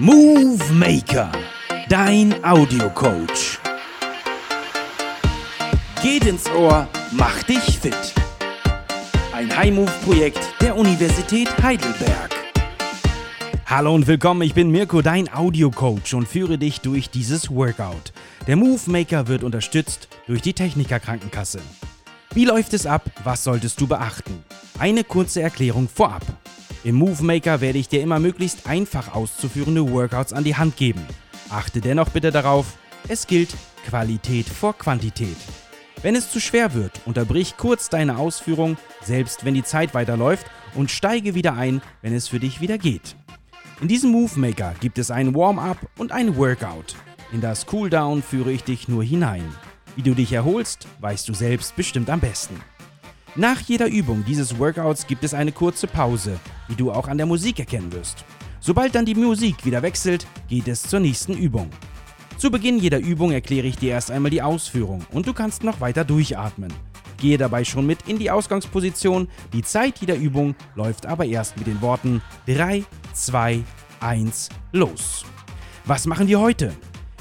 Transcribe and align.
Movie 0.00 0.72
Maker, 0.74 1.32
dein 1.88 2.32
Audiocoach. 2.44 3.58
Geht 6.00 6.24
ins 6.24 6.48
Ohr, 6.52 6.86
mach 7.10 7.42
dich 7.42 7.80
fit. 7.80 8.14
Ein 9.32 9.56
High-Move-Projekt 9.56 10.38
der 10.60 10.76
Universität 10.76 11.48
Heidelberg. 11.60 12.30
Hallo 13.66 13.92
und 13.92 14.06
willkommen, 14.06 14.42
ich 14.42 14.54
bin 14.54 14.70
Mirko, 14.70 15.02
dein 15.02 15.34
Audiocoach 15.34 16.14
und 16.14 16.28
führe 16.28 16.58
dich 16.58 16.80
durch 16.80 17.10
dieses 17.10 17.50
Workout. 17.50 18.12
Der 18.46 18.54
Move 18.54 18.80
Maker 18.86 19.26
wird 19.26 19.42
unterstützt 19.42 20.06
durch 20.28 20.42
die 20.42 20.52
Techniker 20.52 21.00
Krankenkasse. 21.00 21.58
Wie 22.34 22.44
läuft 22.44 22.72
es 22.72 22.86
ab? 22.86 23.10
Was 23.24 23.42
solltest 23.42 23.80
du 23.80 23.88
beachten? 23.88 24.44
Eine 24.78 25.02
kurze 25.02 25.42
Erklärung 25.42 25.88
vorab. 25.88 26.22
Im 26.84 26.94
Move 26.94 27.24
Maker 27.24 27.60
werde 27.60 27.78
ich 27.78 27.88
dir 27.88 28.02
immer 28.02 28.20
möglichst 28.20 28.68
einfach 28.68 29.14
auszuführende 29.14 29.90
Workouts 29.90 30.32
an 30.32 30.44
die 30.44 30.56
Hand 30.56 30.76
geben. 30.76 31.04
Achte 31.50 31.80
dennoch 31.80 32.10
bitte 32.10 32.30
darauf, 32.30 32.78
es 33.08 33.26
gilt 33.26 33.54
Qualität 33.86 34.46
vor 34.48 34.78
Quantität. 34.78 35.36
Wenn 36.02 36.14
es 36.14 36.30
zu 36.30 36.38
schwer 36.38 36.74
wird, 36.74 37.00
unterbrich 37.04 37.56
kurz 37.56 37.88
deine 37.88 38.18
Ausführung, 38.18 38.76
selbst 39.02 39.44
wenn 39.44 39.54
die 39.54 39.64
Zeit 39.64 39.92
weiterläuft, 39.94 40.46
und 40.74 40.90
steige 40.90 41.34
wieder 41.34 41.54
ein, 41.54 41.82
wenn 42.02 42.14
es 42.14 42.28
für 42.28 42.38
dich 42.38 42.60
wieder 42.60 42.78
geht. 42.78 43.16
In 43.80 43.88
diesem 43.88 44.12
Move 44.12 44.38
Maker 44.38 44.74
gibt 44.80 44.98
es 44.98 45.10
ein 45.10 45.34
Warm-up 45.34 45.78
und 45.98 46.12
ein 46.12 46.36
Workout. 46.36 46.94
In 47.32 47.40
das 47.40 47.66
Cooldown 47.66 48.22
führe 48.22 48.52
ich 48.52 48.62
dich 48.62 48.86
nur 48.86 49.02
hinein. 49.02 49.44
Wie 49.96 50.02
du 50.02 50.14
dich 50.14 50.32
erholst, 50.32 50.86
weißt 51.00 51.28
du 51.28 51.34
selbst 51.34 51.74
bestimmt 51.74 52.10
am 52.10 52.20
besten. 52.20 52.60
Nach 53.38 53.60
jeder 53.60 53.86
Übung 53.86 54.24
dieses 54.24 54.58
Workouts 54.58 55.06
gibt 55.06 55.22
es 55.22 55.32
eine 55.32 55.52
kurze 55.52 55.86
Pause, 55.86 56.40
wie 56.66 56.74
du 56.74 56.90
auch 56.90 57.06
an 57.06 57.18
der 57.18 57.26
Musik 57.26 57.60
erkennen 57.60 57.92
wirst. 57.92 58.24
Sobald 58.58 58.96
dann 58.96 59.04
die 59.04 59.14
Musik 59.14 59.64
wieder 59.64 59.80
wechselt, 59.80 60.26
geht 60.48 60.66
es 60.66 60.82
zur 60.82 60.98
nächsten 60.98 61.34
Übung. 61.34 61.70
Zu 62.36 62.50
Beginn 62.50 62.80
jeder 62.80 62.98
Übung 62.98 63.30
erkläre 63.30 63.68
ich 63.68 63.76
dir 63.76 63.92
erst 63.92 64.10
einmal 64.10 64.32
die 64.32 64.42
Ausführung 64.42 65.06
und 65.12 65.28
du 65.28 65.34
kannst 65.34 65.62
noch 65.62 65.80
weiter 65.80 66.04
durchatmen. 66.04 66.72
Gehe 67.18 67.38
dabei 67.38 67.62
schon 67.62 67.86
mit 67.86 68.08
in 68.08 68.18
die 68.18 68.32
Ausgangsposition, 68.32 69.28
die 69.52 69.62
Zeit 69.62 69.98
jeder 70.00 70.16
Übung 70.16 70.56
läuft 70.74 71.06
aber 71.06 71.24
erst 71.24 71.56
mit 71.58 71.68
den 71.68 71.80
Worten 71.80 72.20
3, 72.46 72.82
2, 73.12 73.62
1, 74.00 74.48
los. 74.72 75.24
Was 75.84 76.06
machen 76.06 76.26
wir 76.26 76.40
heute? 76.40 76.72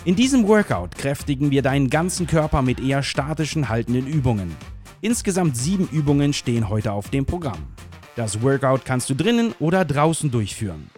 In 0.03 0.15
diesem 0.15 0.47
Workout 0.47 0.95
kräftigen 0.95 1.51
wir 1.51 1.61
deinen 1.61 1.91
ganzen 1.91 2.25
Körper 2.25 2.63
mit 2.63 2.79
eher 2.79 3.03
statischen 3.03 3.69
haltenden 3.69 4.07
Übungen. 4.07 4.55
Insgesamt 5.01 5.55
sieben 5.55 5.87
Übungen 5.89 6.33
stehen 6.33 6.69
heute 6.69 6.91
auf 6.91 7.09
dem 7.09 7.25
Programm. 7.25 7.67
Das 8.15 8.41
Workout 8.41 8.83
kannst 8.83 9.09
du 9.09 9.13
drinnen 9.13 9.53
oder 9.59 9.85
draußen 9.85 10.31
durchführen. 10.31 10.89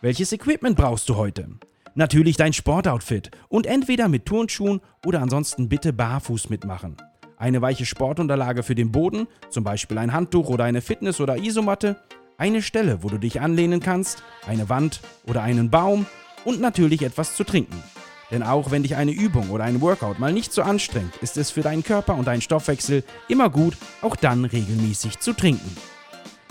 Welches 0.00 0.32
Equipment 0.32 0.76
brauchst 0.76 1.10
du 1.10 1.16
heute? 1.16 1.48
Natürlich 1.94 2.36
dein 2.36 2.54
Sportoutfit 2.54 3.30
und 3.48 3.66
entweder 3.66 4.08
mit 4.08 4.24
Turnschuhen 4.24 4.80
oder 5.04 5.20
ansonsten 5.20 5.68
bitte 5.68 5.92
barfuß 5.92 6.48
mitmachen. 6.48 6.96
Eine 7.36 7.60
weiche 7.60 7.84
Sportunterlage 7.84 8.62
für 8.62 8.74
den 8.74 8.90
Boden, 8.90 9.26
zum 9.50 9.62
Beispiel 9.62 9.98
ein 9.98 10.14
Handtuch 10.14 10.48
oder 10.48 10.64
eine 10.64 10.80
Fitness- 10.80 11.20
oder 11.20 11.36
Isomatte, 11.36 11.96
eine 12.38 12.62
Stelle, 12.62 13.02
wo 13.02 13.08
du 13.08 13.18
dich 13.18 13.42
anlehnen 13.42 13.80
kannst, 13.80 14.22
eine 14.46 14.70
Wand 14.70 15.02
oder 15.26 15.42
einen 15.42 15.70
Baum 15.70 16.06
und 16.46 16.60
natürlich 16.60 17.02
etwas 17.02 17.36
zu 17.36 17.44
trinken. 17.44 17.82
Denn 18.34 18.42
auch 18.42 18.72
wenn 18.72 18.82
dich 18.82 18.96
eine 18.96 19.12
Übung 19.12 19.50
oder 19.50 19.62
ein 19.62 19.80
Workout 19.80 20.18
mal 20.18 20.32
nicht 20.32 20.52
so 20.52 20.62
anstrengt, 20.62 21.16
ist 21.18 21.36
es 21.36 21.52
für 21.52 21.60
deinen 21.60 21.84
Körper 21.84 22.16
und 22.16 22.26
deinen 22.26 22.40
Stoffwechsel 22.40 23.04
immer 23.28 23.48
gut, 23.48 23.76
auch 24.02 24.16
dann 24.16 24.44
regelmäßig 24.44 25.20
zu 25.20 25.34
trinken. 25.34 25.76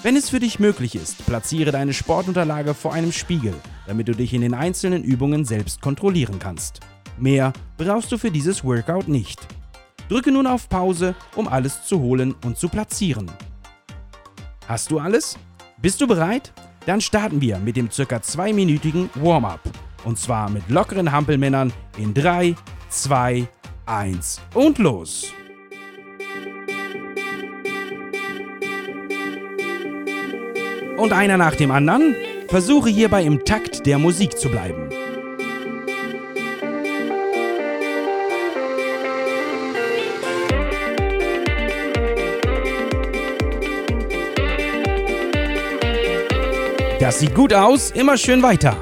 Wenn 0.01 0.15
es 0.15 0.29
für 0.29 0.39
dich 0.39 0.59
möglich 0.61 0.95
ist, 0.95 1.25
platziere 1.25 1.73
deine 1.73 1.93
Sportunterlage 1.93 2.73
vor 2.73 2.93
einem 2.93 3.11
Spiegel, 3.11 3.53
damit 3.85 4.07
du 4.07 4.13
dich 4.13 4.33
in 4.33 4.39
den 4.39 4.53
einzelnen 4.53 5.03
Übungen 5.03 5.43
selbst 5.43 5.81
kontrollieren 5.81 6.39
kannst. 6.39 6.79
Mehr 7.17 7.51
brauchst 7.77 8.13
du 8.13 8.17
für 8.17 8.31
dieses 8.31 8.63
Workout 8.63 9.09
nicht. 9.09 9.45
Drücke 10.07 10.31
nun 10.31 10.47
auf 10.47 10.69
Pause, 10.69 11.15
um 11.35 11.49
alles 11.49 11.83
zu 11.83 11.99
holen 11.99 12.33
und 12.45 12.57
zu 12.57 12.69
platzieren. 12.69 13.29
Hast 14.69 14.89
du 14.89 14.99
alles? 14.99 15.37
Bist 15.81 15.99
du 15.99 16.07
bereit? 16.07 16.53
Dann 16.85 17.01
starten 17.01 17.41
wir 17.41 17.57
mit 17.59 17.75
dem 17.75 17.89
ca. 17.89 18.21
zweiminütigen 18.21 19.09
Warm-up. 19.15 19.59
Und 20.03 20.17
zwar 20.17 20.49
mit 20.49 20.69
lockeren 20.69 21.11
Hampelmännern 21.11 21.71
in 21.97 22.13
3, 22.13 22.55
2, 22.89 23.47
1 23.85 24.41
und 24.53 24.77
los! 24.77 25.33
Und 30.97 31.11
einer 31.11 31.37
nach 31.37 31.55
dem 31.55 31.71
anderen. 31.71 32.15
Versuche 32.47 32.89
hierbei 32.89 33.23
im 33.23 33.43
Takt 33.45 33.85
der 33.87 33.97
Musik 33.97 34.37
zu 34.37 34.47
bleiben. 34.47 34.89
Das 46.99 47.19
sieht 47.19 47.33
gut 47.35 47.53
aus, 47.53 47.91
immer 47.91 48.15
schön 48.17 48.43
weiter. 48.43 48.77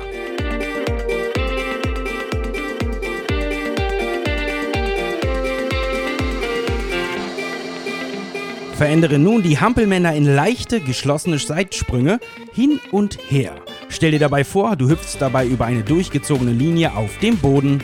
Verändere 8.81 9.19
nun 9.19 9.43
die 9.43 9.59
Hampelmänner 9.59 10.15
in 10.15 10.25
leichte, 10.25 10.79
geschlossene 10.79 11.37
Seitsprünge 11.37 12.19
hin 12.51 12.79
und 12.89 13.19
her. 13.29 13.53
Stell 13.89 14.09
dir 14.09 14.17
dabei 14.17 14.43
vor, 14.43 14.75
du 14.75 14.89
hüpfst 14.89 15.17
dabei 15.19 15.45
über 15.45 15.65
eine 15.65 15.83
durchgezogene 15.83 16.51
Linie 16.51 16.95
auf 16.95 17.15
dem 17.19 17.37
Boden. 17.37 17.83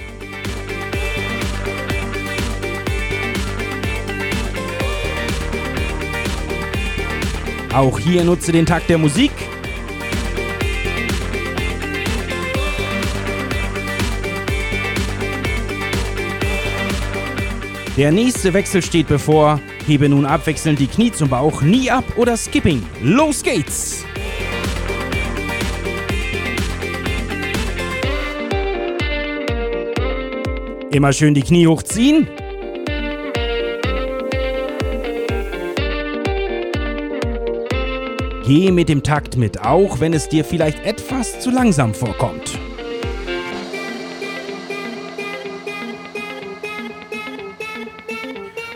Auch 7.76 8.00
hier 8.00 8.24
nutze 8.24 8.52
den 8.52 8.66
Takt 8.66 8.90
der 8.90 8.98
Musik. 8.98 9.30
Der 17.96 18.12
nächste 18.12 18.52
Wechsel 18.52 18.82
steht 18.82 19.08
bevor. 19.08 19.62
Hebe 19.88 20.10
nun 20.10 20.26
abwechselnd 20.26 20.80
die 20.80 20.88
Knie 20.88 21.14
zum 21.14 21.30
Bauch, 21.30 21.62
nie 21.62 21.90
ab 21.90 22.04
oder 22.18 22.36
Skipping. 22.36 22.84
Los 23.02 23.42
geht's! 23.42 24.04
Immer 30.92 31.14
schön 31.14 31.34
die 31.34 31.42
Knie 31.42 31.68
hochziehen. 31.68 32.28
Geh 38.46 38.72
mit 38.72 38.90
dem 38.90 39.04
Takt 39.04 39.38
mit, 39.38 39.62
auch 39.62 40.02
wenn 40.02 40.12
es 40.12 40.28
dir 40.28 40.44
vielleicht 40.44 40.86
etwas 40.86 41.40
zu 41.40 41.50
langsam 41.50 41.94
vorkommt. 41.94 42.60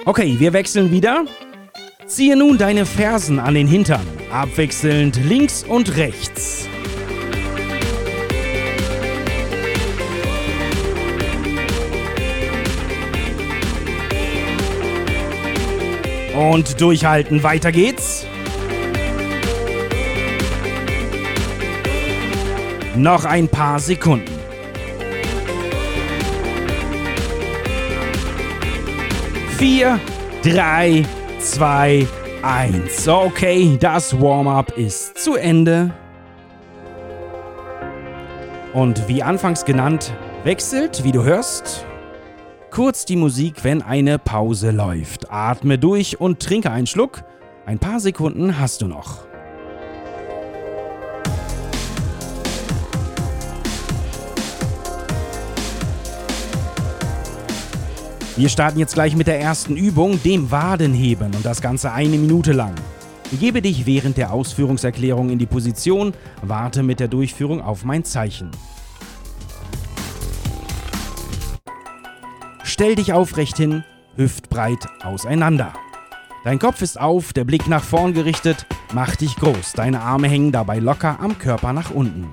Okay, 0.04 0.36
wir 0.40 0.52
wechseln 0.52 0.92
wieder. 0.92 1.26
Ziehe 2.08 2.36
nun 2.36 2.58
deine 2.58 2.88
Fersen 2.88 3.40
an 3.40 3.54
den 3.54 3.68
Hintern, 3.68 4.06
abwechselnd 4.32 5.24
links 5.24 5.64
und 5.64 5.96
rechts. 5.96 6.68
Und 16.36 16.82
durchhalten, 16.82 17.44
weiter 17.44 17.72
geht's. 17.72 18.26
Noch 22.96 23.26
ein 23.26 23.48
paar 23.48 23.80
Sekunden. 23.80 24.41
Vier, 29.62 30.00
drei, 30.42 31.06
zwei, 31.38 32.08
eins. 32.42 33.08
Okay, 33.08 33.78
das 33.80 34.20
Warm-up 34.20 34.76
ist 34.76 35.20
zu 35.20 35.36
Ende. 35.36 35.94
Und 38.74 39.08
wie 39.08 39.22
anfangs 39.22 39.64
genannt, 39.64 40.16
wechselt, 40.44 41.04
wie 41.04 41.12
du 41.12 41.24
hörst, 41.24 41.86
kurz 42.72 43.06
die 43.06 43.16
Musik, 43.16 43.64
wenn 43.64 43.84
eine 43.84 44.18
Pause 44.18 44.72
läuft. 44.72 45.32
Atme 45.32 45.78
durch 45.78 46.20
und 46.20 46.40
trinke 46.40 46.72
einen 46.72 46.88
Schluck. 46.88 47.24
Ein 47.68 47.78
paar 47.78 48.00
Sekunden 48.00 48.60
hast 48.60 48.82
du 48.82 48.88
noch. 48.88 49.31
Wir 58.38 58.48
starten 58.48 58.80
jetzt 58.80 58.94
gleich 58.94 59.16
mit 59.16 59.28
der 59.28 59.42
ersten 59.42 59.76
Übung, 59.76 60.22
dem 60.24 60.52
Wadenheben 60.52 61.36
und 61.36 61.46
das 61.46 61.62
Ganze 61.62 61.92
eine 61.92 62.18
Minute 62.18 62.54
lang. 62.54 62.74
Gebe 63.40 63.62
dich 63.62 63.86
während 63.86 64.16
der 64.16 64.32
Ausführungserklärung 64.32 65.30
in 65.30 65.38
die 65.38 65.46
Position, 65.46 66.14
warte 66.42 66.82
mit 66.82 67.02
der 67.02 67.10
Durchführung 67.10 67.62
auf 67.62 67.84
mein 67.84 68.06
Zeichen. 68.06 68.50
Stell 72.64 72.96
dich 72.96 73.12
aufrecht 73.12 73.58
hin, 73.58 73.84
hüftbreit 74.16 74.88
auseinander. 75.04 75.74
Dein 76.46 76.58
Kopf 76.58 76.82
ist 76.82 77.00
auf, 77.00 77.34
der 77.34 77.44
Blick 77.44 77.68
nach 77.68 77.84
vorn 77.84 78.14
gerichtet, 78.14 78.66
mach 78.94 79.16
dich 79.18 79.36
groß, 79.36 79.74
deine 79.74 80.02
Arme 80.02 80.30
hängen 80.30 80.54
dabei 80.54 80.80
locker 80.80 81.20
am 81.20 81.38
Körper 81.38 81.74
nach 81.74 81.92
unten. 81.92 82.30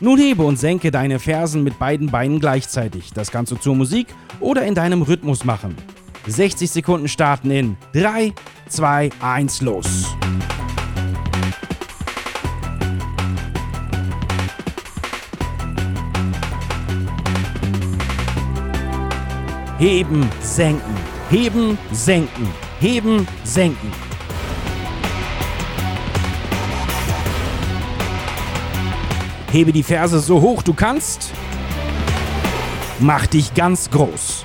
Nun 0.00 0.16
hebe 0.20 0.44
und 0.44 0.56
senke 0.56 0.92
deine 0.92 1.18
Fersen 1.18 1.64
mit 1.64 1.80
beiden 1.80 2.08
Beinen 2.08 2.38
gleichzeitig, 2.38 3.12
das 3.12 3.32
kannst 3.32 3.50
du 3.50 3.56
zur 3.56 3.74
Musik 3.74 4.06
oder 4.38 4.64
in 4.64 4.76
deinem 4.76 5.02
Rhythmus 5.02 5.44
machen. 5.44 5.74
60 6.24 6.70
Sekunden 6.70 7.08
starten 7.08 7.50
in 7.50 7.76
3, 7.94 8.32
2, 8.68 9.10
1, 9.20 9.62
los. 9.62 10.06
Heben, 19.78 20.28
senken, 20.40 20.94
heben, 21.28 21.76
senken, 21.92 22.48
heben, 22.78 23.26
senken. 23.42 24.07
Hebe 29.50 29.72
die 29.72 29.82
Ferse 29.82 30.20
so 30.20 30.42
hoch 30.42 30.62
du 30.62 30.74
kannst. 30.74 31.30
Mach 32.98 33.26
dich 33.26 33.54
ganz 33.54 33.90
groß. 33.90 34.44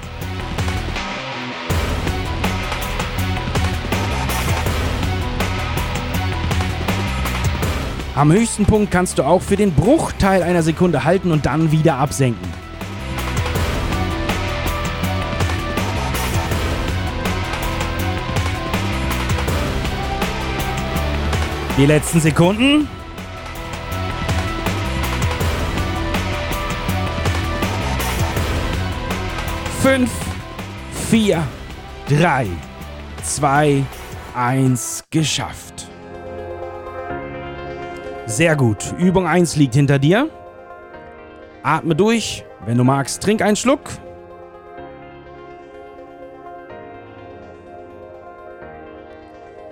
Am 8.16 8.32
höchsten 8.32 8.66
Punkt 8.66 8.92
kannst 8.92 9.18
du 9.18 9.24
auch 9.24 9.42
für 9.42 9.58
den 9.58 9.74
Bruchteil 9.74 10.42
einer 10.42 10.64
Sekunde 10.64 11.04
halten 11.04 11.32
und 11.32 11.46
dann 11.48 11.72
wieder 11.72 11.96
absenken. 11.96 12.48
Die 21.78 21.88
letzten 21.88 22.22
Sekunden. 22.22 22.88
Fünf, 29.84 30.12
vier, 31.10 31.44
drei, 32.08 32.48
zwei, 33.22 33.84
eins, 34.34 35.04
geschafft. 35.12 35.90
Sehr 38.26 38.56
gut. 38.56 38.96
Übung 38.98 39.28
1 39.28 39.58
liegt 39.58 39.74
hinter 39.76 40.00
dir. 40.00 40.30
Atme 41.64 41.98
durch. 41.98 42.46
Wenn 42.66 42.78
du 42.78 42.86
magst, 42.86 43.22
trink 43.22 43.42
einen 43.42 43.58
Schluck. 43.58 43.82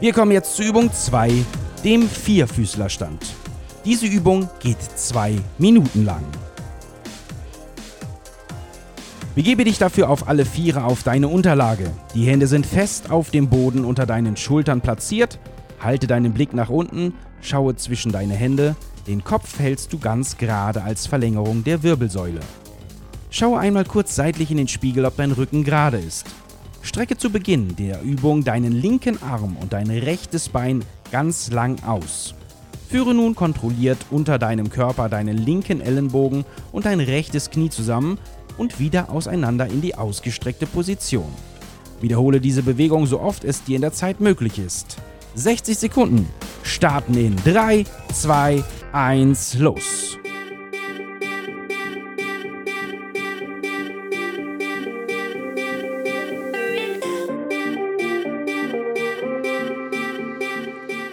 Wir 0.01 0.11
kommen 0.11 0.33
jetzt 0.33 0.57
zu 0.57 0.63
Übung 0.63 0.91
2, 0.91 1.31
dem 1.85 2.09
Vierfüßlerstand. 2.09 3.33
Diese 3.85 4.07
Übung 4.07 4.49
geht 4.59 4.81
zwei 4.81 5.37
Minuten 5.57 6.03
lang. 6.03 6.25
Begebe 9.33 9.63
dich 9.63 9.77
dafür 9.77 10.09
auf 10.09 10.27
alle 10.27 10.43
Viere 10.43 10.83
auf 10.83 11.03
deine 11.03 11.29
Unterlage. 11.29 11.89
Die 12.13 12.25
Hände 12.25 12.47
sind 12.47 12.65
fest 12.65 13.11
auf 13.11 13.31
dem 13.31 13.47
Boden 13.47 13.85
unter 13.85 14.05
deinen 14.05 14.35
Schultern 14.35 14.81
platziert. 14.81 15.39
Halte 15.79 16.05
deinen 16.05 16.33
Blick 16.33 16.53
nach 16.53 16.69
unten, 16.69 17.13
schaue 17.39 17.77
zwischen 17.77 18.11
deine 18.11 18.33
Hände. 18.33 18.75
Den 19.07 19.23
Kopf 19.23 19.57
hältst 19.57 19.93
du 19.93 19.99
ganz 19.99 20.37
gerade 20.37 20.83
als 20.83 21.07
Verlängerung 21.07 21.63
der 21.63 21.81
Wirbelsäule. 21.81 22.41
Schaue 23.29 23.57
einmal 23.57 23.85
kurz 23.85 24.15
seitlich 24.15 24.51
in 24.51 24.57
den 24.57 24.67
Spiegel, 24.67 25.05
ob 25.05 25.15
dein 25.15 25.31
Rücken 25.31 25.63
gerade 25.63 25.97
ist. 25.97 26.25
Strecke 26.81 27.15
zu 27.15 27.29
Beginn 27.29 27.77
der 27.77 28.01
Übung 28.01 28.43
deinen 28.43 28.73
linken 28.73 29.23
Arm 29.23 29.55
und 29.61 29.71
dein 29.71 29.89
rechtes 29.89 30.49
Bein 30.49 30.83
ganz 31.09 31.51
lang 31.51 31.81
aus. 31.83 32.35
Führe 32.89 33.13
nun 33.13 33.35
kontrolliert 33.35 33.99
unter 34.09 34.37
deinem 34.37 34.69
Körper 34.69 35.07
deinen 35.07 35.37
linken 35.37 35.79
Ellenbogen 35.79 36.43
und 36.73 36.85
dein 36.85 36.99
rechtes 36.99 37.49
Knie 37.49 37.69
zusammen 37.69 38.17
und 38.57 38.79
wieder 38.79 39.09
auseinander 39.09 39.67
in 39.67 39.81
die 39.81 39.95
ausgestreckte 39.95 40.65
Position. 40.65 41.31
Wiederhole 42.01 42.41
diese 42.41 42.63
Bewegung 42.63 43.05
so 43.05 43.19
oft 43.19 43.43
es 43.43 43.63
dir 43.63 43.75
in 43.75 43.81
der 43.81 43.93
Zeit 43.93 44.19
möglich 44.19 44.59
ist. 44.59 44.97
60 45.35 45.77
Sekunden 45.77 46.27
starten 46.63 47.15
in 47.15 47.35
3, 47.43 47.85
2, 48.13 48.63
1, 48.91 49.55
los. 49.55 50.17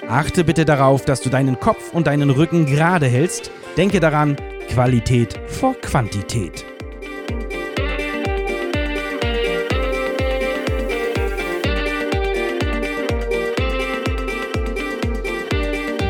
Achte 0.09 0.43
bitte 0.43 0.65
darauf, 0.65 1.05
dass 1.05 1.21
du 1.21 1.29
deinen 1.29 1.61
Kopf 1.61 1.93
und 1.93 2.07
deinen 2.07 2.31
Rücken 2.31 2.65
gerade 2.65 3.07
hältst. 3.07 3.51
Denke 3.77 4.01
daran, 4.01 4.37
Qualität 4.69 5.39
vor 5.47 5.75
Quantität. 5.75 6.65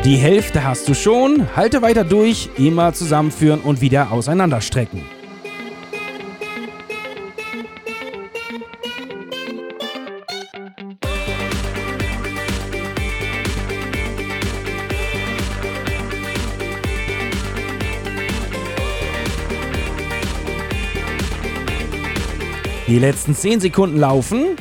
Die 0.05 0.15
Hälfte 0.15 0.63
hast 0.63 0.87
du 0.87 0.93
schon. 0.93 1.53
Halte 1.57 1.81
weiter 1.81 2.05
durch, 2.05 2.49
immer 2.57 2.93
zusammenführen 2.93 3.59
und 3.59 3.81
wieder 3.81 4.13
auseinanderstrecken. 4.13 5.03
Die 22.87 22.97
letzten 22.97 23.35
10 23.35 23.59
Sekunden 23.59 23.97
laufen. 23.99 24.55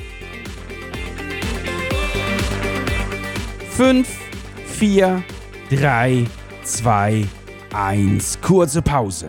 5, 3.71 4.28
4, 4.79 5.25
3, 5.71 6.25
2, 6.63 7.27
1. 7.75 8.39
Kurze 8.41 8.81
Pause. 8.81 9.27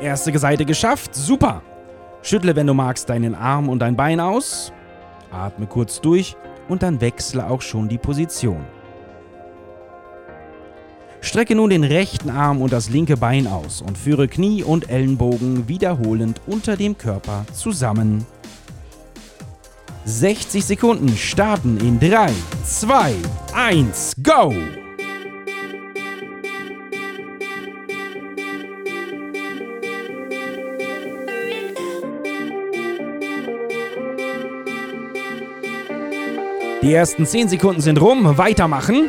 Erste 0.00 0.38
Seite 0.38 0.64
geschafft. 0.64 1.12
Super. 1.12 1.62
Schüttle, 2.22 2.54
wenn 2.54 2.68
du 2.68 2.74
magst, 2.74 3.08
deinen 3.08 3.34
Arm 3.34 3.68
und 3.68 3.80
dein 3.80 3.96
Bein 3.96 4.20
aus. 4.20 4.72
Atme 5.32 5.66
kurz 5.66 6.00
durch 6.00 6.36
und 6.68 6.84
dann 6.84 7.00
wechsle 7.00 7.44
auch 7.50 7.60
schon 7.60 7.88
die 7.88 7.98
Position. 7.98 8.64
Strecke 11.20 11.56
nun 11.56 11.70
den 11.70 11.82
rechten 11.82 12.30
Arm 12.30 12.62
und 12.62 12.72
das 12.72 12.88
linke 12.88 13.16
Bein 13.16 13.48
aus 13.48 13.82
und 13.82 13.98
führe 13.98 14.28
Knie 14.28 14.62
und 14.62 14.88
Ellenbogen 14.90 15.66
wiederholend 15.66 16.40
unter 16.46 16.76
dem 16.76 16.96
Körper 16.96 17.46
zusammen. 17.52 18.24
60 20.04 20.64
Sekunden 20.64 21.16
starten 21.16 21.78
in 21.78 21.98
3, 21.98 22.30
2, 22.64 23.16
1, 23.54 24.14
go! 24.22 24.54
Die 36.82 36.94
ersten 36.94 37.26
10 37.26 37.48
Sekunden 37.48 37.80
sind 37.80 38.00
rum, 38.00 38.38
weitermachen. 38.38 39.08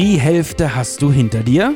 Die 0.00 0.18
Hälfte 0.18 0.74
hast 0.74 1.02
du 1.02 1.12
hinter 1.12 1.40
dir. 1.40 1.74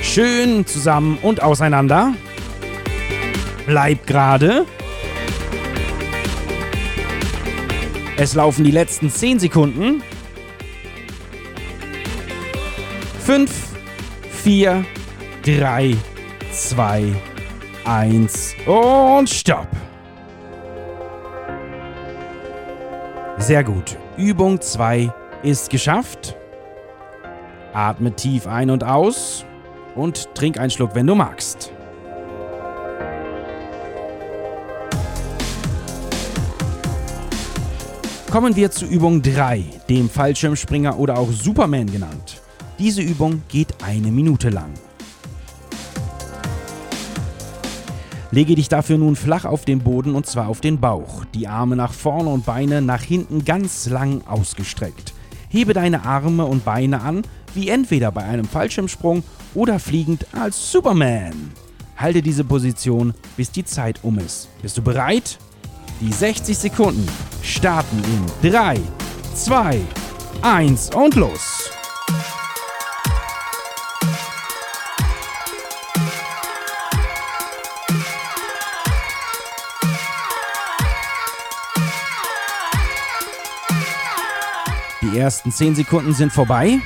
Schön 0.00 0.64
zusammen 0.66 1.18
und 1.20 1.42
auseinander. 1.42 2.14
Bleib 3.66 4.06
gerade. 4.06 4.64
Es 8.16 8.32
laufen 8.32 8.64
die 8.64 8.70
letzten 8.70 9.10
10 9.10 9.40
Sekunden. 9.40 10.02
5, 13.26 13.50
4, 14.42 14.86
3, 15.44 15.94
2, 16.58 17.14
1 17.84 18.56
und 18.66 19.30
stopp. 19.30 19.68
Sehr 23.38 23.62
gut. 23.62 23.96
Übung 24.16 24.60
2, 24.60 25.08
ist 25.44 25.70
geschafft. 25.70 26.36
Atme 27.72 28.10
tief 28.10 28.48
ein 28.48 28.70
und 28.70 28.82
aus 28.82 29.44
und 29.94 30.34
trink 30.34 30.58
einen 30.58 30.72
Schluck, 30.72 30.96
wenn 30.96 31.06
du 31.06 31.14
magst. 31.14 31.72
Kommen 38.32 38.56
wir 38.56 38.72
zu 38.72 38.84
Übung 38.84 39.22
3, 39.22 39.62
dem 39.88 40.10
Fallschirmspringer 40.10 40.98
oder 40.98 41.18
auch 41.18 41.30
Superman 41.30 41.86
genannt. 41.86 42.42
Diese 42.80 43.00
Übung 43.00 43.42
geht 43.48 43.68
eine 43.84 44.10
Minute 44.10 44.50
lang. 44.50 44.72
Lege 48.30 48.54
dich 48.54 48.68
dafür 48.68 48.98
nun 48.98 49.16
flach 49.16 49.46
auf 49.46 49.64
den 49.64 49.78
Boden 49.78 50.14
und 50.14 50.26
zwar 50.26 50.48
auf 50.48 50.60
den 50.60 50.78
Bauch, 50.80 51.24
die 51.34 51.48
Arme 51.48 51.76
nach 51.76 51.94
vorne 51.94 52.28
und 52.28 52.44
Beine 52.44 52.82
nach 52.82 53.02
hinten 53.02 53.44
ganz 53.44 53.88
lang 53.88 54.20
ausgestreckt. 54.26 55.14
Hebe 55.48 55.72
deine 55.72 56.04
Arme 56.04 56.44
und 56.44 56.62
Beine 56.62 57.00
an, 57.00 57.22
wie 57.54 57.70
entweder 57.70 58.12
bei 58.12 58.22
einem 58.22 58.44
Fallschirmsprung 58.44 59.22
oder 59.54 59.78
fliegend 59.78 60.26
als 60.38 60.70
Superman. 60.70 61.52
Halte 61.96 62.20
diese 62.20 62.44
Position, 62.44 63.14
bis 63.36 63.50
die 63.50 63.64
Zeit 63.64 64.00
um 64.02 64.18
ist. 64.18 64.48
Bist 64.60 64.76
du 64.76 64.82
bereit? 64.82 65.38
Die 66.02 66.12
60 66.12 66.56
Sekunden 66.56 67.08
starten 67.42 67.96
in 68.42 68.50
3, 68.50 68.78
2, 69.34 69.80
1 70.42 70.94
und 70.94 71.14
los! 71.14 71.77
Die 85.18 85.22
ersten 85.22 85.50
10 85.50 85.74
Sekunden 85.74 86.14
sind 86.14 86.32
vorbei. 86.32 86.78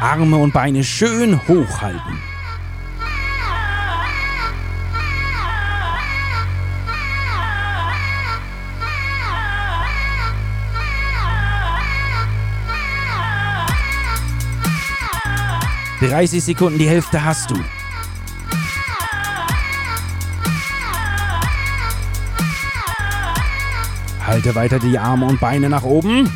Arme 0.00 0.36
und 0.36 0.52
Beine 0.52 0.84
schön 0.84 1.36
hochhalten. 1.48 2.20
Dreißig 16.00 16.44
Sekunden, 16.44 16.78
die 16.78 16.88
Hälfte 16.88 17.24
hast 17.24 17.50
du. 17.50 17.56
Halte 24.24 24.54
weiter 24.54 24.78
die 24.78 24.96
Arme 24.96 25.26
und 25.26 25.40
Beine 25.40 25.68
nach 25.68 25.82
oben. 25.82 26.30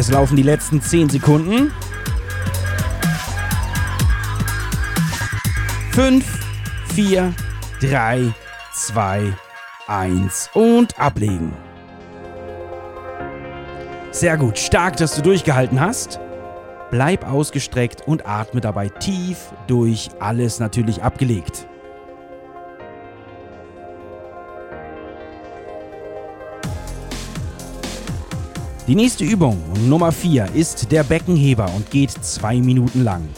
Es 0.00 0.10
laufen 0.10 0.34
die 0.34 0.42
letzten 0.42 0.80
10 0.80 1.10
Sekunden. 1.10 1.70
5, 5.90 6.24
4, 6.94 7.34
3, 7.82 8.32
2, 8.72 9.34
1 9.88 10.50
und 10.54 10.98
ablegen. 10.98 11.52
Sehr 14.10 14.38
gut, 14.38 14.58
stark, 14.58 14.96
dass 14.96 15.16
du 15.16 15.20
durchgehalten 15.20 15.78
hast. 15.78 16.18
Bleib 16.90 17.30
ausgestreckt 17.30 18.08
und 18.08 18.26
atme 18.26 18.62
dabei 18.62 18.88
tief 18.88 19.52
durch, 19.66 20.08
alles 20.18 20.60
natürlich 20.60 21.02
abgelegt. 21.02 21.68
Die 28.90 28.96
nächste 28.96 29.22
Übung, 29.22 29.56
Nummer 29.88 30.10
4, 30.10 30.48
ist 30.52 30.90
der 30.90 31.04
Beckenheber 31.04 31.70
und 31.76 31.92
geht 31.92 32.10
zwei 32.10 32.56
Minuten 32.56 33.04
lang. 33.04 33.28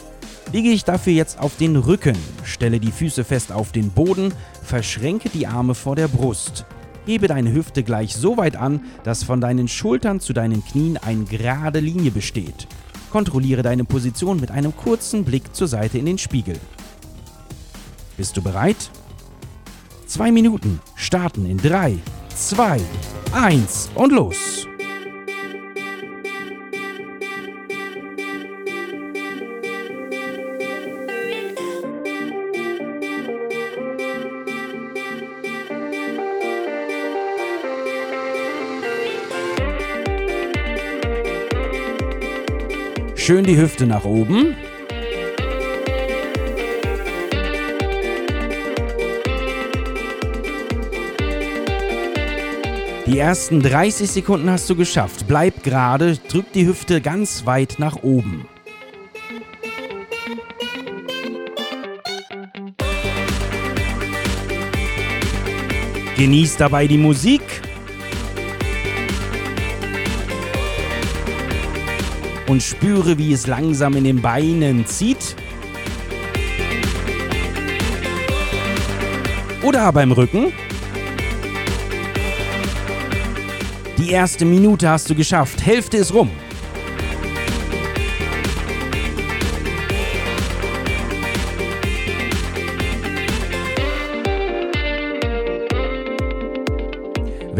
Lege 0.51 0.71
dich 0.71 0.83
dafür 0.83 1.13
jetzt 1.13 1.39
auf 1.39 1.57
den 1.57 1.75
Rücken, 1.75 2.17
stelle 2.43 2.79
die 2.79 2.91
Füße 2.91 3.23
fest 3.23 3.51
auf 3.51 3.71
den 3.71 3.91
Boden, 3.91 4.33
verschränke 4.63 5.29
die 5.29 5.45
Arme 5.45 5.75
vor 5.75 5.95
der 5.95 6.07
Brust. 6.07 6.65
Hebe 7.05 7.27
deine 7.27 7.53
Hüfte 7.53 7.83
gleich 7.83 8.15
so 8.15 8.35
weit 8.35 8.55
an, 8.55 8.81
dass 9.03 9.23
von 9.23 9.41
deinen 9.41 9.67
Schultern 9.67 10.19
zu 10.19 10.33
deinen 10.33 10.65
Knien 10.65 10.97
eine 10.97 11.25
gerade 11.25 11.81
Linie 11.81 12.09
besteht. 12.09 12.67
Kontrolliere 13.11 13.61
deine 13.61 13.85
Position 13.85 14.39
mit 14.39 14.49
einem 14.49 14.75
kurzen 14.75 15.23
Blick 15.23 15.53
zur 15.53 15.67
Seite 15.67 15.99
in 15.99 16.07
den 16.07 16.17
Spiegel. 16.17 16.57
Bist 18.17 18.35
du 18.35 18.41
bereit? 18.41 18.89
Zwei 20.07 20.31
Minuten 20.31 20.79
starten 20.95 21.45
in 21.45 21.59
3, 21.59 21.99
2, 22.35 22.81
1 23.33 23.91
und 23.93 24.11
los! 24.11 24.67
Schön 43.25 43.45
die 43.45 43.55
Hüfte 43.55 43.87
nach 43.87 44.03
oben. 44.03 44.53
Die 53.05 53.17
ersten 53.17 53.61
30 53.61 54.11
Sekunden 54.11 54.49
hast 54.49 54.69
du 54.69 54.75
geschafft. 54.75 55.23
Bleib 55.25 55.63
gerade, 55.63 56.17
drück 56.17 56.51
die 56.51 56.67
Hüfte 56.67 56.99
ganz 56.99 57.45
weit 57.45 57.75
nach 57.77 58.03
oben. 58.03 58.45
Genieß 66.17 66.57
dabei 66.57 66.87
die 66.87 66.97
Musik. 66.97 67.62
Und 72.47 72.61
spüre, 72.61 73.17
wie 73.17 73.33
es 73.33 73.47
langsam 73.47 73.95
in 73.95 74.03
den 74.03 74.21
Beinen 74.21 74.85
zieht. 74.85 75.35
Oder 79.61 79.91
beim 79.93 80.11
Rücken. 80.11 80.51
Die 83.97 84.11
erste 84.11 84.43
Minute 84.43 84.89
hast 84.89 85.09
du 85.09 85.15
geschafft. 85.15 85.65
Hälfte 85.65 85.97
ist 85.97 86.13
rum. 86.13 86.29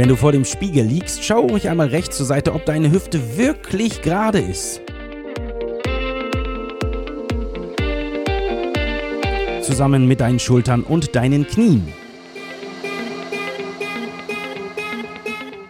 Wenn 0.03 0.09
du 0.09 0.17
vor 0.17 0.33
dem 0.33 0.43
Spiegel 0.43 0.85
liegst, 0.85 1.23
schau 1.23 1.47
ruhig 1.47 1.69
einmal 1.69 1.87
rechts 1.87 2.17
zur 2.17 2.25
Seite, 2.25 2.51
ob 2.51 2.65
deine 2.65 2.91
Hüfte 2.91 3.37
wirklich 3.37 4.01
gerade 4.01 4.39
ist. 4.39 4.81
Zusammen 9.61 10.05
mit 10.05 10.19
deinen 10.19 10.39
Schultern 10.39 10.83
und 10.83 11.15
deinen 11.15 11.47
Knien. 11.47 11.87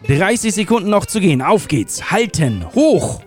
30 0.07 0.51
Sekunden 0.51 0.89
noch 0.89 1.05
zu 1.05 1.19
gehen. 1.19 1.43
Auf 1.43 1.67
geht's. 1.67 2.09
Halten. 2.09 2.65
Hoch. 2.73 3.21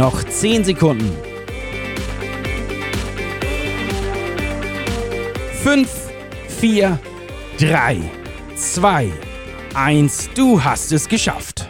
Noch 0.00 0.24
10 0.24 0.64
Sekunden. 0.64 1.14
5, 5.62 5.90
4, 6.48 6.98
3, 7.58 7.98
2, 8.56 9.12
1. 9.74 10.30
Du 10.34 10.64
hast 10.64 10.90
es 10.92 11.06
geschafft. 11.06 11.68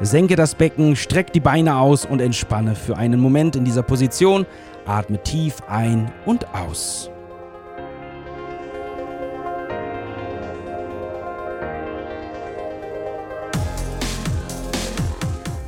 Senke 0.00 0.34
das 0.34 0.56
Becken, 0.56 0.96
streck 0.96 1.32
die 1.32 1.38
Beine 1.38 1.76
aus 1.76 2.04
und 2.04 2.20
entspanne 2.20 2.74
für 2.74 2.96
einen 2.96 3.20
Moment 3.20 3.54
in 3.54 3.64
dieser 3.64 3.84
Position. 3.84 4.44
Atme 4.84 5.22
tief 5.22 5.58
ein 5.68 6.10
und 6.26 6.52
aus. 6.52 7.08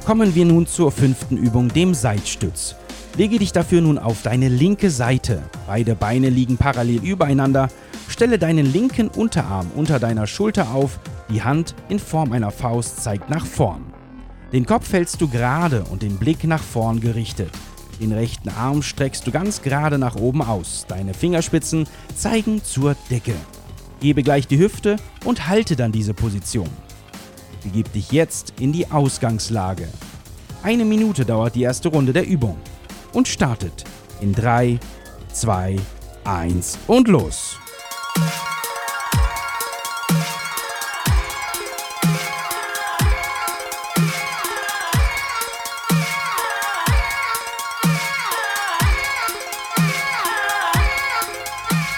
Kommen 0.04 0.35
wir 0.35 0.45
nun 0.47 0.66
zur 0.66 0.90
fünften 0.90 1.37
Übung, 1.37 1.69
dem 1.69 1.95
Seitstütz. 1.95 2.75
Lege 3.16 3.38
dich 3.38 3.52
dafür 3.52 3.83
nun 3.83 3.99
auf 3.99 4.23
deine 4.23 4.49
linke 4.49 4.90
Seite. 4.90 5.42
Beide 5.66 5.95
Beine 5.95 6.30
liegen 6.30 6.57
parallel 6.57 7.04
übereinander. 7.04 7.69
Stelle 8.09 8.38
deinen 8.38 8.73
linken 8.73 9.09
Unterarm 9.09 9.71
unter 9.76 9.99
deiner 9.99 10.26
Schulter 10.26 10.73
auf. 10.73 10.99
Die 11.28 11.42
Hand 11.42 11.75
in 11.88 11.99
Form 11.99 12.33
einer 12.33 12.50
Faust 12.50 13.02
zeigt 13.02 13.28
nach 13.28 13.45
vorn. 13.45 13.85
Den 14.52 14.64
Kopf 14.66 14.92
hältst 14.92 15.21
du 15.21 15.28
gerade 15.28 15.85
und 15.85 16.02
den 16.02 16.16
Blick 16.16 16.45
nach 16.45 16.62
vorn 16.62 17.00
gerichtet. 17.00 17.50
Den 18.00 18.12
rechten 18.12 18.49
Arm 18.49 18.83
streckst 18.83 19.26
du 19.26 19.30
ganz 19.30 19.61
gerade 19.61 19.99
nach 19.99 20.16
oben 20.16 20.42
aus. 20.42 20.87
Deine 20.88 21.12
Fingerspitzen 21.12 21.87
zeigen 22.16 22.64
zur 22.64 22.97
Decke. 23.11 23.35
Gebe 24.00 24.23
gleich 24.23 24.49
die 24.49 24.59
Hüfte 24.59 24.97
und 25.25 25.47
halte 25.47 25.76
dann 25.76 25.92
diese 25.92 26.14
Position. 26.14 26.71
Begib 27.62 27.93
dich 27.93 28.11
jetzt 28.11 28.55
in 28.59 28.73
die 28.73 28.90
Ausgangslage. 28.90 29.87
Eine 30.62 30.85
Minute 30.85 31.25
dauert 31.25 31.55
die 31.55 31.62
erste 31.62 31.88
Runde 31.88 32.12
der 32.12 32.26
Übung 32.26 32.57
und 33.12 33.29
startet 33.29 33.85
in 34.21 34.33
3, 34.33 34.79
2, 35.33 35.76
1 36.25 36.79
und 36.87 37.09
los. 37.09 37.59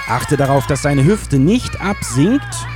Achte 0.09 0.37
darauf, 0.37 0.67
dass 0.67 0.83
deine 0.83 1.05
Hüfte 1.05 1.39
nicht 1.39 1.81
absinkt 1.81 2.67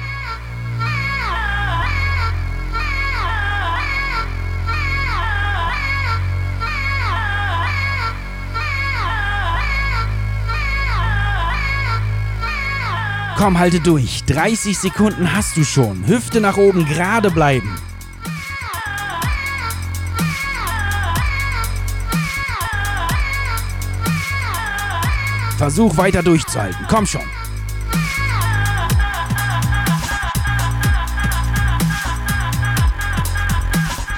Komm, 13.37 13.59
halte 13.59 13.81
durch. 13.81 14.25
30 14.25 14.79
Sekunden 14.79 15.35
hast 15.35 15.59
du 15.59 15.65
schon. 15.65 16.07
Hüfte 16.07 16.41
nach 16.41 16.57
oben, 16.57 16.87
gerade 16.87 17.31
bleiben. 17.31 17.77
Versuch 25.59 25.99
weiter 25.99 26.23
durchzuhalten. 26.23 26.87
Komm 26.89 27.05
schon. 27.05 27.21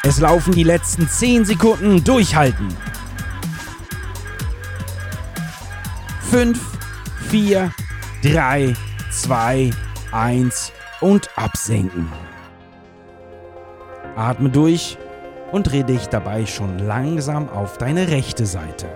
Es 0.05 0.21
laufen 0.21 0.55
die 0.55 0.63
letzten 0.63 1.09
10 1.09 1.45
Sekunden. 1.45 2.05
Durchhalten. 2.05 2.69
5, 6.31 6.61
4, 7.31 7.73
3, 8.23 8.75
2, 8.75 8.88
1 10.13 10.73
und 11.01 11.29
absenken. 11.37 12.09
Atme 14.17 14.49
durch 14.49 14.97
und 15.51 15.65
dreh 15.65 15.83
dich 15.83 16.07
dabei 16.07 16.47
schon 16.47 16.79
langsam 16.79 17.49
auf 17.49 17.79
deine 17.79 18.09
rechte 18.09 18.47
Seite. 18.47 18.87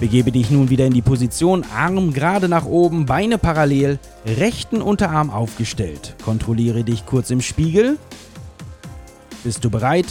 Begebe 0.00 0.30
dich 0.32 0.50
nun 0.50 0.70
wieder 0.70 0.86
in 0.86 0.92
die 0.92 1.02
Position, 1.02 1.64
Arm 1.74 2.12
gerade 2.12 2.48
nach 2.48 2.66
oben, 2.66 3.06
Beine 3.06 3.38
parallel, 3.38 3.98
rechten 4.26 4.82
Unterarm 4.82 5.30
aufgestellt. 5.30 6.14
Kontrolliere 6.24 6.84
dich 6.84 7.06
kurz 7.06 7.30
im 7.30 7.40
Spiegel. 7.40 7.98
Bist 9.42 9.64
du 9.64 9.70
bereit? 9.70 10.06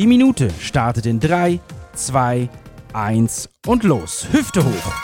Die 0.00 0.06
Minute 0.06 0.48
startet 0.58 1.04
in 1.04 1.20
3, 1.20 1.60
2, 1.92 2.48
1 2.94 3.50
und 3.66 3.82
los. 3.82 4.26
Hüfte 4.32 4.64
hoch. 4.64 4.94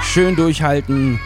Schön 0.00 0.34
durchhalten. 0.34 1.20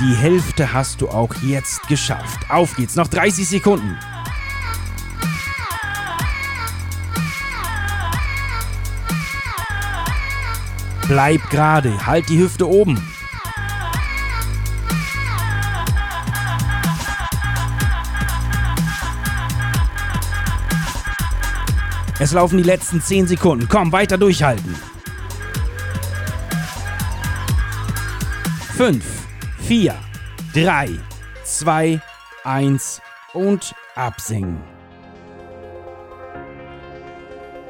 Die 0.00 0.14
Hälfte 0.14 0.72
hast 0.72 1.00
du 1.00 1.08
auch 1.08 1.34
jetzt 1.42 1.88
geschafft. 1.88 2.48
Auf 2.48 2.76
geht's, 2.76 2.94
noch 2.94 3.08
30 3.08 3.48
Sekunden. 3.48 3.98
Bleib 11.08 11.50
gerade, 11.50 12.06
halt 12.06 12.28
die 12.28 12.38
Hüfte 12.38 12.68
oben. 12.68 13.02
Es 22.20 22.32
laufen 22.32 22.58
die 22.58 22.64
letzten 22.64 23.02
10 23.02 23.26
Sekunden. 23.26 23.68
Komm, 23.68 23.90
weiter 23.90 24.16
durchhalten. 24.16 24.76
5, 28.76 29.17
4, 29.68 29.94
3, 30.54 30.88
2, 31.44 32.00
1 32.42 33.02
und 33.34 33.74
absingen. 33.96 34.62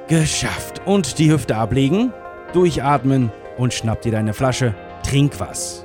Geschafft. 0.06 0.80
Und 0.86 1.18
die 1.18 1.32
Hüfte 1.32 1.56
ablegen, 1.56 2.12
durchatmen 2.52 3.32
und 3.56 3.74
schnapp 3.74 4.02
dir 4.02 4.12
deine 4.12 4.32
Flasche. 4.32 4.76
Trink 5.02 5.40
was. 5.40 5.84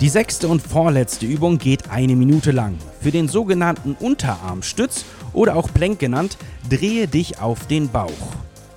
Die 0.00 0.08
sechste 0.08 0.46
und 0.46 0.62
vorletzte 0.62 1.26
Übung 1.26 1.58
geht 1.58 1.90
eine 1.90 2.14
Minute 2.14 2.52
lang. 2.52 2.78
Für 3.00 3.10
den 3.10 3.26
sogenannten 3.26 3.96
Unterarmstütz 3.98 5.04
oder 5.32 5.56
auch 5.56 5.72
Plank 5.72 5.98
genannt, 5.98 6.38
drehe 6.68 7.08
dich 7.08 7.40
auf 7.40 7.66
den 7.66 7.88
Bauch. 7.88 8.34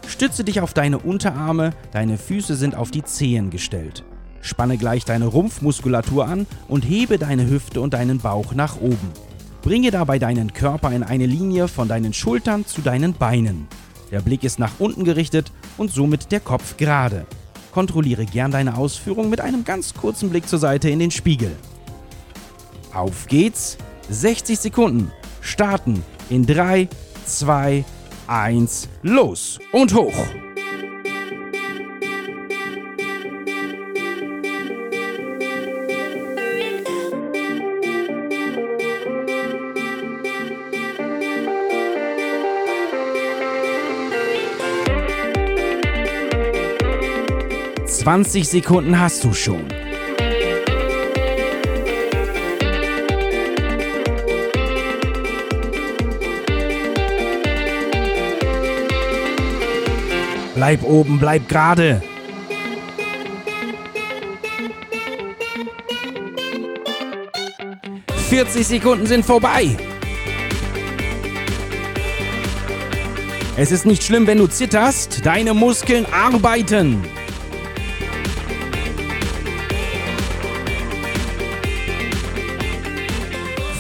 Stütze 0.08 0.44
dich 0.44 0.62
auf 0.62 0.74
deine 0.74 1.00
Unterarme, 1.00 1.72
deine 1.92 2.18
Füße 2.18 2.56
sind 2.56 2.76
auf 2.76 2.92
die 2.92 3.04
Zehen 3.04 3.50
gestellt. 3.50 4.04
Spanne 4.42 4.78
gleich 4.78 5.06
deine 5.06 5.28
Rumpfmuskulatur 5.28 6.28
an 6.28 6.48
und 6.68 6.82
hebe 6.82 7.18
deine 7.18 7.50
Hüfte 7.50 7.82
und 7.82 7.94
deinen 7.94 8.20
Bauch 8.20 8.54
nach 8.54 8.80
oben. 8.82 9.12
Bringe 9.62 9.92
dabei 9.92 10.18
deinen 10.18 10.54
Körper 10.54 10.92
in 10.92 11.04
eine 11.04 11.28
Linie 11.28 11.68
von 11.68 11.88
deinen 11.88 12.14
Schultern 12.14 12.66
zu 12.66 12.82
deinen 12.82 13.14
Beinen. 13.14 13.68
Der 14.10 14.22
Blick 14.22 14.44
ist 14.44 14.60
nach 14.60 14.74
unten 14.80 15.06
gerichtet 15.06 15.52
und 15.78 15.92
somit 15.92 16.32
der 16.32 16.40
Kopf 16.40 16.78
gerade. 16.78 17.26
Kontrolliere 17.72 18.26
gern 18.26 18.52
deine 18.52 18.76
Ausführung 18.78 19.30
mit 19.30 19.40
einem 19.40 19.64
ganz 19.64 19.94
kurzen 19.94 20.30
Blick 20.30 20.50
zur 20.50 20.60
Seite 20.60 20.90
in 20.90 21.00
den 21.00 21.12
Spiegel. 21.12 21.56
Auf 22.94 23.28
geht's! 23.28 23.78
60 24.10 24.60
Sekunden. 24.60 25.12
Starten 25.42 26.04
in 26.30 26.46
3, 26.46 26.88
2, 27.26 27.84
1, 28.28 28.88
los 29.04 29.60
und 29.72 29.94
hoch! 29.94 30.14
20 48.02 48.50
Sekunden 48.50 49.00
hast 49.00 49.24
du 49.24 49.32
schon. 49.32 49.81
Bleib 60.62 60.84
oben, 60.84 61.18
bleib 61.18 61.50
gerade. 61.50 62.04
Vierzig 68.30 68.68
Sekunden 68.68 69.08
sind 69.08 69.26
vorbei. 69.26 69.76
Es 73.58 73.72
ist 73.72 73.88
nicht 73.88 74.04
schlimm, 74.04 74.28
wenn 74.28 74.38
du 74.38 74.46
zitterst. 74.46 75.26
Deine 75.26 75.56
Muskeln 75.56 76.06
arbeiten. 76.14 77.04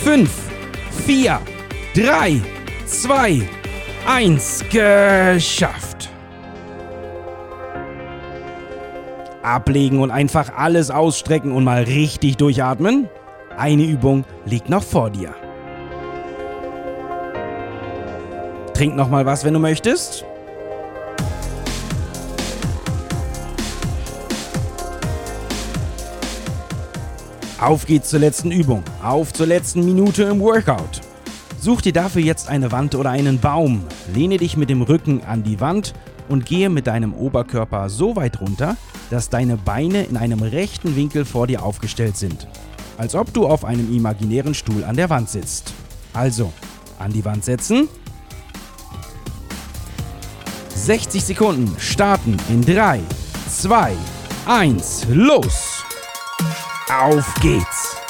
Fünf, 0.03 0.31
vier, 1.05 1.39
drei, 1.93 2.41
zwei, 2.87 3.43
eins. 4.07 4.65
Geschafft. 4.71 5.90
Ablegen 9.43 9.99
und 9.99 10.11
einfach 10.11 10.55
alles 10.55 10.91
ausstrecken 10.91 11.51
und 11.51 11.63
mal 11.63 11.83
richtig 11.83 12.37
durchatmen. 12.37 13.09
Eine 13.57 13.83
Übung 13.83 14.23
liegt 14.45 14.69
noch 14.69 14.83
vor 14.83 15.09
dir. 15.09 15.33
Trink 18.73 18.95
noch 18.95 19.09
mal 19.09 19.25
was, 19.25 19.43
wenn 19.43 19.53
du 19.53 19.59
möchtest. 19.59 20.25
Auf 27.59 27.85
geht's 27.85 28.09
zur 28.09 28.19
letzten 28.19 28.49
Übung. 28.49 28.83
Auf 29.03 29.33
zur 29.33 29.45
letzten 29.45 29.85
Minute 29.85 30.23
im 30.23 30.39
Workout. 30.39 31.01
Such 31.59 31.81
dir 31.81 31.93
dafür 31.93 32.23
jetzt 32.23 32.49
eine 32.49 32.71
Wand 32.71 32.95
oder 32.95 33.11
einen 33.11 33.39
Baum. 33.39 33.83
Lehne 34.15 34.37
dich 34.37 34.57
mit 34.57 34.71
dem 34.71 34.81
Rücken 34.81 35.23
an 35.23 35.43
die 35.43 35.59
Wand 35.59 35.93
und 36.27 36.47
gehe 36.47 36.71
mit 36.71 36.87
deinem 36.87 37.13
Oberkörper 37.13 37.87
so 37.89 38.15
weit 38.15 38.41
runter, 38.41 38.77
dass 39.11 39.29
deine 39.29 39.57
Beine 39.57 40.03
in 40.03 40.15
einem 40.15 40.41
rechten 40.41 40.95
Winkel 40.95 41.25
vor 41.25 41.45
dir 41.45 41.63
aufgestellt 41.63 42.15
sind. 42.15 42.47
Als 42.97 43.13
ob 43.13 43.33
du 43.33 43.45
auf 43.45 43.65
einem 43.65 43.93
imaginären 43.93 44.53
Stuhl 44.53 44.85
an 44.85 44.95
der 44.95 45.09
Wand 45.09 45.29
sitzt. 45.29 45.73
Also, 46.13 46.51
an 46.97 47.11
die 47.11 47.23
Wand 47.25 47.43
setzen. 47.43 47.89
60 50.73 51.23
Sekunden 51.23 51.75
starten 51.77 52.37
in 52.49 52.61
3, 52.61 53.01
2, 53.49 53.93
1, 54.47 55.07
los! 55.09 55.83
Auf 56.89 57.33
geht's! 57.41 58.00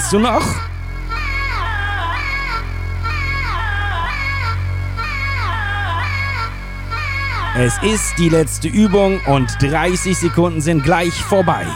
Kannst 0.00 0.14
du 0.14 0.18
noch? 0.18 0.42
Es 7.54 7.76
ist 7.82 8.14
die 8.16 8.30
letzte 8.30 8.68
Übung 8.68 9.20
und 9.26 9.54
30 9.60 10.16
Sekunden 10.16 10.62
sind 10.62 10.84
gleich 10.84 11.12
vorbei. 11.22 11.66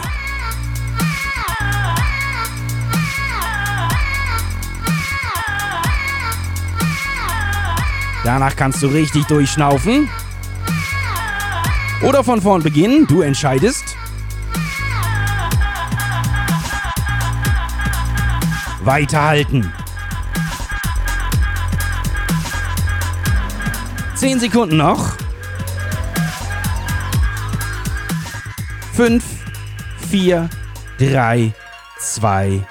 Danach 8.23 8.55
kannst 8.55 8.81
du 8.81 8.87
richtig 8.87 9.25
durchschnaufen. 9.25 10.09
Oder 12.01 12.23
von 12.23 12.41
vorn 12.41 12.63
beginnen, 12.63 13.05
du 13.05 13.21
entscheidest. 13.21 13.94
Weiterhalten. 18.85 19.73
10 24.15 24.39
Sekunden 24.39 24.77
noch. 24.77 25.13
5, 28.93 29.23
4, 30.09 30.49
3, 30.99 31.51
2, 31.99 32.61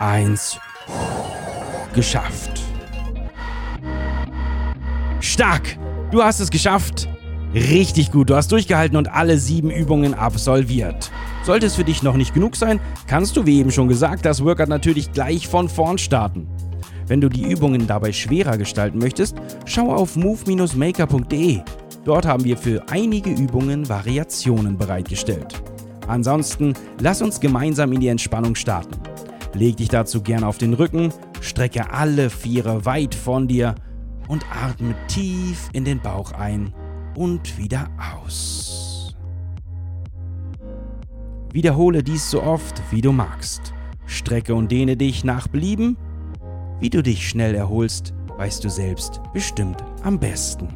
1. 0.00 0.58
Geschafft. 1.94 2.60
Stark! 5.20 5.78
Du 6.10 6.22
hast 6.22 6.40
es 6.40 6.50
geschafft. 6.50 7.08
Richtig 7.54 8.10
gut, 8.10 8.28
du 8.30 8.34
hast 8.34 8.50
durchgehalten 8.50 8.96
und 8.96 9.08
alle 9.08 9.38
sieben 9.38 9.70
Übungen 9.70 10.14
absolviert. 10.14 11.12
Sollte 11.42 11.66
es 11.66 11.74
für 11.74 11.84
dich 11.84 12.02
noch 12.02 12.16
nicht 12.16 12.34
genug 12.34 12.54
sein, 12.54 12.80
kannst 13.06 13.36
du, 13.36 13.46
wie 13.46 13.60
eben 13.60 13.70
schon 13.70 13.88
gesagt, 13.88 14.26
das 14.26 14.44
Workout 14.44 14.68
natürlich 14.68 15.12
gleich 15.12 15.48
von 15.48 15.68
vorn 15.68 15.98
starten. 15.98 16.46
Wenn 17.06 17.20
du 17.20 17.28
die 17.28 17.50
Übungen 17.50 17.86
dabei 17.86 18.12
schwerer 18.12 18.56
gestalten 18.56 18.98
möchtest, 18.98 19.36
schau 19.64 19.92
auf 19.92 20.16
move-maker.de. 20.16 21.60
Dort 22.04 22.26
haben 22.26 22.44
wir 22.44 22.56
für 22.56 22.82
einige 22.90 23.30
Übungen 23.30 23.88
Variationen 23.88 24.78
bereitgestellt. 24.78 25.60
Ansonsten 26.06 26.74
lass 27.00 27.22
uns 27.22 27.40
gemeinsam 27.40 27.92
in 27.92 28.00
die 28.00 28.08
Entspannung 28.08 28.54
starten. 28.54 28.96
Leg 29.54 29.76
dich 29.78 29.88
dazu 29.88 30.22
gerne 30.22 30.46
auf 30.46 30.58
den 30.58 30.74
Rücken, 30.74 31.12
strecke 31.40 31.92
alle 31.92 32.30
Viere 32.30 32.84
weit 32.84 33.14
von 33.14 33.48
dir 33.48 33.74
und 34.28 34.44
atme 34.50 34.94
tief 35.08 35.68
in 35.72 35.84
den 35.84 36.00
Bauch 36.00 36.32
ein 36.32 36.72
und 37.16 37.58
wieder 37.58 37.88
aus. 38.22 38.89
Wiederhole 41.52 42.02
dies 42.02 42.30
so 42.30 42.42
oft, 42.42 42.80
wie 42.90 43.00
du 43.00 43.12
magst. 43.12 43.72
Strecke 44.06 44.54
und 44.54 44.70
dehne 44.70 44.96
dich 44.96 45.24
nach 45.24 45.48
Belieben. 45.48 45.96
Wie 46.78 46.90
du 46.90 47.02
dich 47.02 47.28
schnell 47.28 47.54
erholst, 47.54 48.14
weißt 48.36 48.62
du 48.62 48.70
selbst 48.70 49.20
bestimmt 49.32 49.84
am 50.02 50.18
besten. 50.18 50.68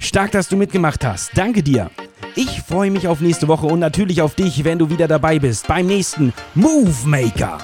Stark, 0.00 0.32
dass 0.32 0.48
du 0.48 0.56
mitgemacht 0.56 1.04
hast. 1.04 1.36
Danke 1.36 1.62
dir. 1.62 1.90
Ich 2.34 2.62
freue 2.62 2.90
mich 2.90 3.06
auf 3.08 3.20
nächste 3.20 3.48
Woche 3.48 3.66
und 3.66 3.78
natürlich 3.78 4.20
auf 4.20 4.34
dich, 4.34 4.64
wenn 4.64 4.78
du 4.78 4.90
wieder 4.90 5.08
dabei 5.08 5.38
bist 5.38 5.66
beim 5.68 5.86
nächsten 5.86 6.32
Move 6.54 6.94
Maker. 7.04 7.58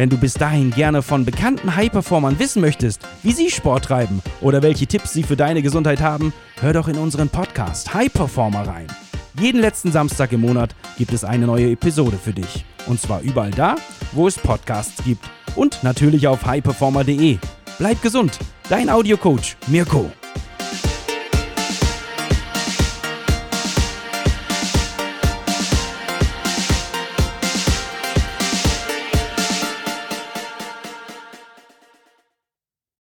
Wenn 0.00 0.08
du 0.08 0.16
bis 0.16 0.32
dahin 0.32 0.70
gerne 0.70 1.02
von 1.02 1.26
bekannten 1.26 1.76
High-Performern 1.76 2.38
wissen 2.38 2.62
möchtest, 2.62 3.02
wie 3.22 3.32
sie 3.32 3.50
Sport 3.50 3.84
treiben 3.84 4.22
oder 4.40 4.62
welche 4.62 4.86
Tipps 4.86 5.12
sie 5.12 5.22
für 5.22 5.36
deine 5.36 5.60
Gesundheit 5.60 6.00
haben, 6.00 6.32
hör 6.58 6.72
doch 6.72 6.88
in 6.88 6.96
unseren 6.96 7.28
Podcast 7.28 7.92
High 7.92 8.10
Performer 8.10 8.66
rein. 8.66 8.86
Jeden 9.38 9.60
letzten 9.60 9.92
Samstag 9.92 10.32
im 10.32 10.40
Monat 10.40 10.74
gibt 10.96 11.12
es 11.12 11.22
eine 11.22 11.44
neue 11.44 11.72
Episode 11.72 12.16
für 12.16 12.32
dich. 12.32 12.64
Und 12.86 12.98
zwar 12.98 13.20
überall 13.20 13.50
da, 13.50 13.76
wo 14.12 14.26
es 14.26 14.38
Podcasts 14.38 15.04
gibt. 15.04 15.22
Und 15.54 15.82
natürlich 15.82 16.26
auf 16.26 16.46
highperformer.de. 16.46 17.36
Bleib 17.78 18.00
gesund, 18.00 18.38
dein 18.70 18.88
Audiocoach 18.88 19.58
Mirko. 19.66 20.10